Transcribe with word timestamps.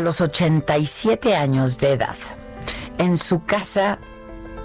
a 0.00 0.02
los 0.02 0.22
87 0.22 1.36
años 1.36 1.76
de 1.78 1.92
edad, 1.92 2.16
en 2.96 3.18
su 3.18 3.44
casa 3.44 3.98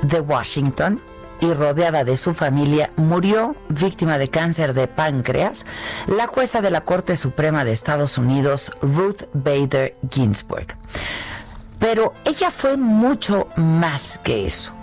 de 0.00 0.20
Washington 0.20 1.02
y 1.40 1.52
rodeada 1.52 2.02
de 2.02 2.16
su 2.16 2.32
familia, 2.32 2.90
murió 2.96 3.54
víctima 3.68 4.16
de 4.16 4.30
cáncer 4.30 4.72
de 4.72 4.88
páncreas 4.88 5.66
la 6.06 6.26
jueza 6.28 6.62
de 6.62 6.70
la 6.70 6.80
Corte 6.80 7.14
Suprema 7.14 7.66
de 7.66 7.72
Estados 7.72 8.16
Unidos, 8.16 8.72
Ruth 8.80 9.24
Bader 9.34 9.96
Ginsburg. 10.10 10.68
Pero 11.78 12.14
ella 12.24 12.50
fue 12.50 12.78
mucho 12.78 13.48
más 13.56 14.18
que 14.24 14.46
eso 14.46 14.74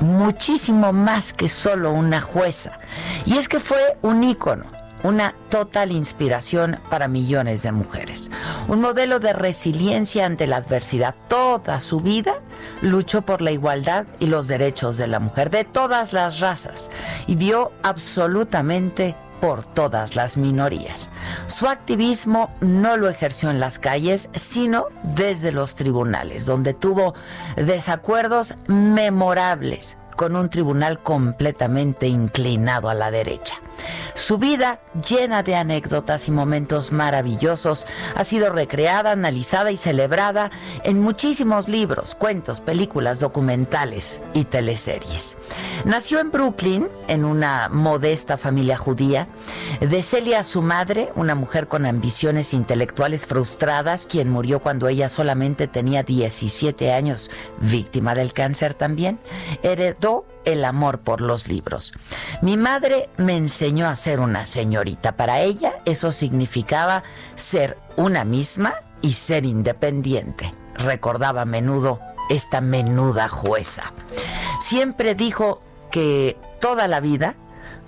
muchísimo 0.00 0.92
más 0.92 1.32
que 1.32 1.48
solo 1.48 1.90
una 1.90 2.20
jueza. 2.20 2.78
Y 3.24 3.38
es 3.38 3.48
que 3.48 3.60
fue 3.60 3.96
un 4.02 4.22
ícono 4.24 4.75
una 5.02 5.34
total 5.50 5.92
inspiración 5.92 6.80
para 6.90 7.08
millones 7.08 7.62
de 7.62 7.72
mujeres. 7.72 8.30
Un 8.68 8.80
modelo 8.80 9.20
de 9.20 9.32
resiliencia 9.32 10.26
ante 10.26 10.46
la 10.46 10.56
adversidad. 10.56 11.14
Toda 11.28 11.80
su 11.80 12.00
vida 12.00 12.40
luchó 12.82 13.22
por 13.22 13.42
la 13.42 13.52
igualdad 13.52 14.06
y 14.18 14.26
los 14.26 14.48
derechos 14.48 14.96
de 14.96 15.06
la 15.06 15.20
mujer 15.20 15.50
de 15.50 15.64
todas 15.64 16.12
las 16.12 16.40
razas 16.40 16.90
y 17.26 17.36
vio 17.36 17.72
absolutamente 17.82 19.16
por 19.40 19.64
todas 19.66 20.16
las 20.16 20.36
minorías. 20.36 21.10
Su 21.46 21.68
activismo 21.68 22.50
no 22.60 22.96
lo 22.96 23.08
ejerció 23.08 23.50
en 23.50 23.60
las 23.60 23.78
calles, 23.78 24.30
sino 24.34 24.86
desde 25.02 25.52
los 25.52 25.76
tribunales, 25.76 26.46
donde 26.46 26.74
tuvo 26.74 27.14
desacuerdos 27.56 28.54
memorables 28.66 29.98
con 30.16 30.34
un 30.34 30.48
tribunal 30.48 31.02
completamente 31.02 32.08
inclinado 32.08 32.88
a 32.88 32.94
la 32.94 33.10
derecha. 33.10 33.56
Su 34.14 34.38
vida, 34.38 34.80
llena 35.08 35.42
de 35.42 35.56
anécdotas 35.56 36.28
y 36.28 36.30
momentos 36.30 36.92
maravillosos, 36.92 37.86
ha 38.14 38.24
sido 38.24 38.50
recreada, 38.50 39.12
analizada 39.12 39.70
y 39.70 39.76
celebrada 39.76 40.50
en 40.84 41.00
muchísimos 41.00 41.68
libros, 41.68 42.14
cuentos, 42.14 42.60
películas, 42.60 43.20
documentales 43.20 44.20
y 44.34 44.44
teleseries. 44.44 45.36
Nació 45.84 46.20
en 46.20 46.30
Brooklyn, 46.30 46.88
en 47.08 47.24
una 47.24 47.68
modesta 47.68 48.36
familia 48.36 48.78
judía. 48.78 49.28
De 49.80 50.02
Celia, 50.02 50.42
su 50.44 50.62
madre, 50.62 51.12
una 51.14 51.34
mujer 51.34 51.68
con 51.68 51.86
ambiciones 51.86 52.54
intelectuales 52.54 53.26
frustradas, 53.26 54.06
quien 54.06 54.30
murió 54.30 54.60
cuando 54.60 54.88
ella 54.88 55.08
solamente 55.08 55.68
tenía 55.68 56.02
17 56.02 56.92
años, 56.92 57.30
víctima 57.60 58.14
del 58.14 58.32
cáncer 58.32 58.74
también, 58.74 59.18
heredó 59.62 60.24
el 60.46 60.64
amor 60.64 61.00
por 61.00 61.20
los 61.20 61.48
libros. 61.48 61.92
Mi 62.40 62.56
madre 62.56 63.10
me 63.18 63.36
enseñó 63.36 63.86
a 63.86 63.96
ser 63.96 64.20
una 64.20 64.46
señorita. 64.46 65.16
Para 65.16 65.40
ella 65.40 65.74
eso 65.84 66.12
significaba 66.12 67.02
ser 67.34 67.76
una 67.96 68.24
misma 68.24 68.74
y 69.02 69.12
ser 69.12 69.44
independiente. 69.44 70.54
Recordaba 70.74 71.42
a 71.42 71.46
menudo 71.46 72.00
esta 72.30 72.60
menuda 72.60 73.28
jueza. 73.28 73.92
Siempre 74.60 75.14
dijo 75.14 75.62
que 75.90 76.38
toda 76.60 76.88
la 76.88 77.00
vida 77.00 77.36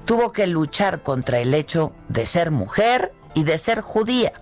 tuvo 0.04 0.32
que 0.32 0.46
luchar 0.46 1.02
contra 1.02 1.38
el 1.38 1.54
hecho 1.54 1.94
de 2.08 2.26
ser 2.26 2.50
mujer 2.50 3.12
y 3.34 3.44
de 3.44 3.58
ser 3.58 3.80
judía. 3.80 4.32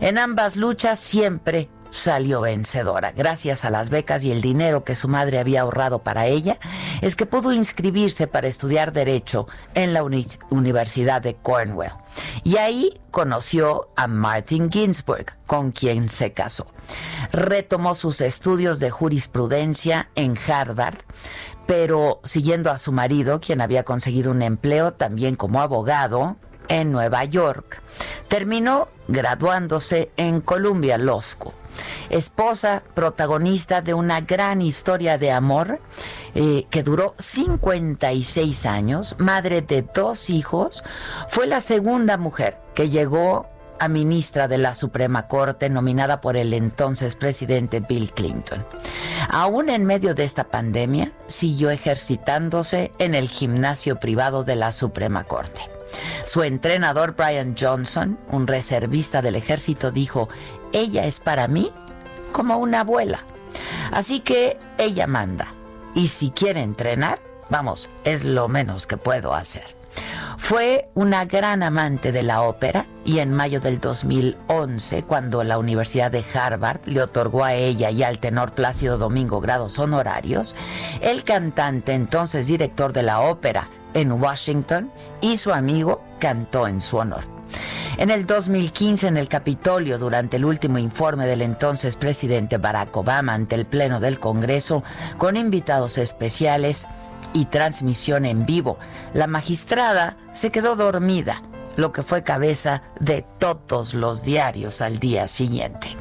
En 0.00 0.18
ambas 0.18 0.56
luchas 0.56 0.98
siempre 1.00 1.68
salió 1.90 2.40
vencedora. 2.40 3.12
Gracias 3.12 3.64
a 3.64 3.70
las 3.70 3.90
becas 3.90 4.24
y 4.24 4.30
el 4.30 4.40
dinero 4.40 4.84
que 4.84 4.94
su 4.94 5.08
madre 5.08 5.38
había 5.38 5.62
ahorrado 5.62 6.02
para 6.02 6.26
ella, 6.26 6.58
es 7.00 7.16
que 7.16 7.26
pudo 7.26 7.52
inscribirse 7.52 8.26
para 8.26 8.48
estudiar 8.48 8.92
Derecho 8.92 9.46
en 9.74 9.92
la 9.94 10.02
Universidad 10.02 11.22
de 11.22 11.36
Cornwall. 11.36 11.92
Y 12.44 12.56
ahí 12.56 13.00
conoció 13.10 13.90
a 13.96 14.06
Martin 14.06 14.70
Ginsburg, 14.70 15.36
con 15.46 15.72
quien 15.72 16.08
se 16.08 16.32
casó. 16.32 16.66
Retomó 17.32 17.94
sus 17.94 18.20
estudios 18.20 18.78
de 18.78 18.90
jurisprudencia 18.90 20.10
en 20.14 20.34
Harvard, 20.48 20.98
pero 21.66 22.20
siguiendo 22.24 22.70
a 22.70 22.78
su 22.78 22.92
marido, 22.92 23.40
quien 23.40 23.60
había 23.60 23.84
conseguido 23.84 24.30
un 24.30 24.42
empleo 24.42 24.94
también 24.94 25.36
como 25.36 25.60
abogado 25.60 26.36
en 26.68 26.92
Nueva 26.92 27.24
York. 27.24 27.80
Terminó 28.28 28.88
graduándose 29.08 30.10
en 30.16 30.40
Columbia 30.40 30.98
Law 30.98 31.22
School 31.22 31.54
esposa 32.10 32.82
protagonista 32.94 33.82
de 33.82 33.94
una 33.94 34.20
gran 34.20 34.62
historia 34.62 35.18
de 35.18 35.30
amor 35.30 35.80
eh, 36.34 36.66
que 36.70 36.82
duró 36.82 37.14
56 37.18 38.66
años, 38.66 39.16
madre 39.18 39.62
de 39.62 39.82
dos 39.82 40.30
hijos, 40.30 40.84
fue 41.28 41.46
la 41.46 41.60
segunda 41.60 42.16
mujer 42.16 42.58
que 42.74 42.88
llegó 42.88 43.46
a 43.80 43.88
ministra 43.88 44.48
de 44.48 44.58
la 44.58 44.74
Suprema 44.74 45.28
Corte 45.28 45.70
nominada 45.70 46.20
por 46.20 46.36
el 46.36 46.52
entonces 46.52 47.14
presidente 47.14 47.78
Bill 47.78 48.12
Clinton. 48.12 48.66
Aún 49.28 49.68
en 49.68 49.84
medio 49.84 50.14
de 50.14 50.24
esta 50.24 50.44
pandemia, 50.44 51.12
siguió 51.28 51.70
ejercitándose 51.70 52.92
en 52.98 53.14
el 53.14 53.28
gimnasio 53.28 54.00
privado 54.00 54.42
de 54.42 54.56
la 54.56 54.72
Suprema 54.72 55.24
Corte. 55.24 55.77
Su 56.28 56.42
entrenador 56.42 57.16
Brian 57.16 57.56
Johnson, 57.58 58.18
un 58.30 58.46
reservista 58.46 59.22
del 59.22 59.34
ejército, 59.34 59.90
dijo, 59.90 60.28
ella 60.74 61.06
es 61.06 61.20
para 61.20 61.48
mí 61.48 61.72
como 62.32 62.58
una 62.58 62.80
abuela. 62.80 63.24
Así 63.92 64.20
que 64.20 64.58
ella 64.76 65.06
manda. 65.06 65.54
Y 65.94 66.08
si 66.08 66.28
quiere 66.28 66.60
entrenar, 66.60 67.18
vamos, 67.48 67.88
es 68.04 68.24
lo 68.24 68.46
menos 68.46 68.86
que 68.86 68.98
puedo 68.98 69.32
hacer. 69.32 69.64
Fue 70.36 70.90
una 70.94 71.24
gran 71.24 71.62
amante 71.62 72.12
de 72.12 72.22
la 72.22 72.42
ópera 72.42 72.84
y 73.06 73.20
en 73.20 73.32
mayo 73.32 73.60
del 73.60 73.80
2011, 73.80 75.04
cuando 75.04 75.42
la 75.44 75.56
Universidad 75.56 76.10
de 76.10 76.22
Harvard 76.34 76.80
le 76.84 77.00
otorgó 77.00 77.44
a 77.44 77.54
ella 77.54 77.90
y 77.90 78.02
al 78.02 78.18
tenor 78.18 78.52
Plácido 78.52 78.98
Domingo 78.98 79.40
grados 79.40 79.78
honorarios, 79.78 80.54
el 81.00 81.24
cantante, 81.24 81.94
entonces 81.94 82.48
director 82.48 82.92
de 82.92 83.02
la 83.02 83.20
ópera 83.20 83.68
en 83.94 84.12
Washington, 84.12 84.92
y 85.22 85.38
su 85.38 85.52
amigo 85.52 86.02
cantó 86.18 86.66
en 86.66 86.80
su 86.80 86.96
honor. 86.96 87.24
En 87.96 88.10
el 88.10 88.26
2015, 88.26 89.08
en 89.08 89.16
el 89.16 89.28
Capitolio, 89.28 89.98
durante 89.98 90.36
el 90.36 90.44
último 90.44 90.78
informe 90.78 91.26
del 91.26 91.42
entonces 91.42 91.96
presidente 91.96 92.56
Barack 92.56 92.96
Obama 92.96 93.34
ante 93.34 93.56
el 93.56 93.66
Pleno 93.66 93.98
del 93.98 94.20
Congreso, 94.20 94.84
con 95.16 95.36
invitados 95.36 95.98
especiales 95.98 96.86
y 97.32 97.46
transmisión 97.46 98.24
en 98.24 98.46
vivo, 98.46 98.78
la 99.14 99.26
magistrada 99.26 100.16
se 100.32 100.50
quedó 100.50 100.76
dormida, 100.76 101.42
lo 101.76 101.92
que 101.92 102.04
fue 102.04 102.22
cabeza 102.22 102.82
de 103.00 103.24
todos 103.38 103.94
los 103.94 104.22
diarios 104.22 104.80
al 104.80 104.98
día 104.98 105.26
siguiente. 105.26 105.96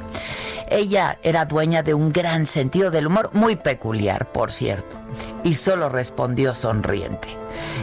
Ella 0.70 1.18
era 1.24 1.46
dueña 1.46 1.84
de 1.84 1.94
un 1.94 2.12
gran 2.12 2.46
sentido 2.46 2.92
del 2.92 3.08
humor, 3.08 3.30
muy 3.34 3.56
peculiar, 3.56 4.32
por 4.32 4.52
cierto, 4.52 4.98
y 5.44 5.54
solo 5.54 5.90
respondió 5.90 6.54
sonriente. 6.54 7.30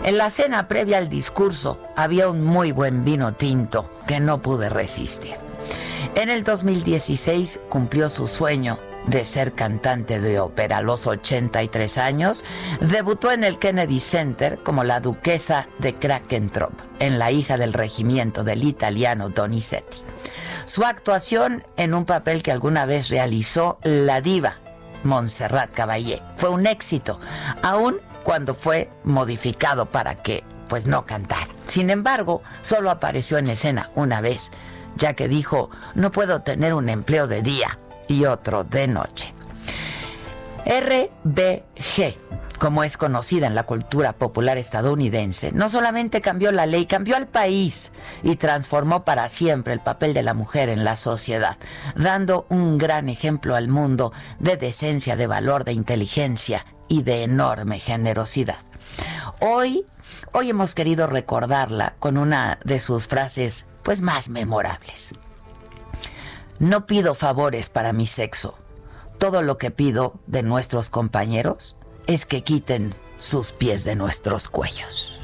En 0.05 0.19
la 0.19 0.31
cena 0.31 0.69
previa 0.69 0.99
al 0.99 1.09
discurso 1.09 1.79
había 1.97 2.29
un 2.29 2.45
muy 2.45 2.73
buen 2.73 3.05
vino 3.05 3.35
tinto 3.35 3.91
que 4.07 4.21
no 4.21 4.43
pude 4.43 4.69
resistir. 4.69 5.35
En 6.15 6.31
el 6.31 6.45
2016 6.45 7.61
cumplió 7.69 8.09
su 8.09 8.29
sueño 8.29 8.79
de 9.07 9.25
ser 9.25 9.53
cantante 9.53 10.21
de 10.21 10.41
ópera 10.41 10.79
a 10.79 10.83
los 10.83 11.07
83 11.07 11.99
años, 11.99 12.45
debutó 12.81 13.33
en 13.33 13.45
el 13.45 13.59
Kennedy 13.59 14.01
Center 14.01 14.59
como 14.63 14.85
la 14.85 15.01
duquesa 15.01 15.69
de 15.79 15.95
Krakentrop, 15.95 16.73
en 17.01 17.19
La 17.19 17.31
hija 17.31 17.57
del 17.57 17.73
regimiento 17.73 18.45
del 18.45 18.63
italiano 18.65 19.29
Donizetti. 19.29 19.99
Su 20.64 20.84
actuación 20.84 21.64
en 21.76 21.94
un 21.94 22.05
papel 22.05 22.43
que 22.43 22.52
alguna 22.52 22.87
vez 22.87 23.08
realizó 23.08 23.78
la 23.82 24.20
diva 24.20 24.56
Montserrat 25.02 25.70
Caballé 25.72 26.22
fue 26.37 26.49
un 26.49 26.66
éxito, 26.66 27.20
aun 27.62 28.00
cuando 28.22 28.55
fue 28.55 28.90
modificado 29.05 29.87
para 29.87 30.14
que 30.14 30.43
pues 30.69 30.87
no 30.87 31.05
cantar. 31.05 31.46
Sin 31.66 31.90
embargo, 31.90 32.43
solo 32.62 32.90
apareció 32.90 33.37
en 33.38 33.49
escena 33.49 33.90
una 33.94 34.20
vez, 34.20 34.50
ya 34.96 35.12
que 35.12 35.28
dijo, 35.28 35.70
no 35.94 36.11
puedo 36.11 36.40
tener 36.40 36.72
un 36.72 36.88
empleo 36.88 37.26
de 37.26 37.43
día, 37.43 37.78
y 38.08 38.25
otro 38.25 38.64
de 38.64 38.88
noche. 38.88 39.32
RBG, 40.66 42.16
como 42.64 42.82
es 42.82 42.96
conocida 42.96 43.46
en 43.46 43.55
la 43.55 43.64
cultura 43.64 44.14
popular 44.14 44.56
estadounidense, 44.56 45.52
no 45.52 45.69
solamente 45.69 46.22
cambió 46.22 46.50
la 46.50 46.64
ley, 46.64 46.87
cambió 46.87 47.14
al 47.14 47.26
país 47.28 47.93
y 48.22 48.37
transformó 48.37 49.05
para 49.05 49.28
siempre 49.28 49.75
el 49.75 49.81
papel 49.81 50.14
de 50.14 50.22
la 50.22 50.32
mujer 50.32 50.70
en 50.70 50.82
la 50.82 50.96
sociedad, 50.96 51.58
dando 51.94 52.46
un 52.49 52.78
gran 52.78 53.11
ejemplo 53.11 53.55
al 53.55 53.69
mundo 53.69 54.14
de 54.38 54.56
decencia, 54.56 55.14
de 55.14 55.26
valor, 55.26 55.64
de 55.64 55.75
inteligencia 55.75 56.64
y 56.88 57.02
de 57.02 57.25
enorme 57.25 57.81
generosidad. 57.81 58.56
Hoy, 59.40 59.84
hoy 60.32 60.49
hemos 60.49 60.75
querido 60.75 61.06
recordarla 61.06 61.96
con 61.99 62.16
una 62.16 62.58
de 62.64 62.81
sus 62.81 63.08
frases 63.08 63.66
pues 63.82 64.00
más 64.00 64.31
memorables. 64.31 65.12
No 66.61 66.87
pido 66.87 67.14
favores 67.14 67.69
para 67.69 67.93
mi 67.93 68.06
sexo. 68.06 68.55
Todo 69.19 69.43
lo 69.43 69.58
que 69.58 69.70
pido 69.70 70.14
de 70.26 70.43
nuestros 70.43 70.88
compañeros 70.88 71.76
es 72.06 72.27
que 72.27 72.43
quiten 72.43 72.95
sus 73.19 73.53
pies 73.53 73.85
de 73.85 73.97
nuestros 73.97 74.49
cuellos. 74.49 75.24